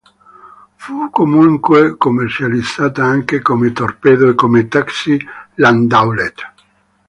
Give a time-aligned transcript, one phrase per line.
[0.77, 6.41] Fu comunque commercializzata anche come torpedo e come taxi-landaulet.